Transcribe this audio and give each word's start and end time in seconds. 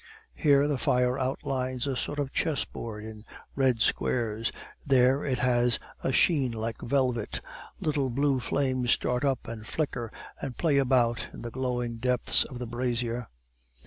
Here, 0.33 0.67
the 0.67 0.79
fire 0.79 1.19
outlines 1.19 1.85
a 1.85 1.95
sort 1.95 2.17
of 2.17 2.31
chessboard 2.33 3.05
in 3.05 3.23
red 3.55 3.81
squares, 3.81 4.51
there 4.83 5.23
it 5.23 5.37
has 5.37 5.77
a 6.03 6.11
sheen 6.11 6.51
like 6.53 6.81
velvet; 6.81 7.39
little 7.79 8.09
blue 8.09 8.39
flames 8.39 8.89
start 8.89 9.23
up 9.23 9.47
and 9.47 9.67
flicker 9.67 10.11
and 10.41 10.57
play 10.57 10.79
about 10.79 11.27
in 11.31 11.43
the 11.43 11.51
glowing 11.51 11.97
depths 11.97 12.43
of 12.45 12.57
the 12.57 12.65
brasier. 12.65 13.27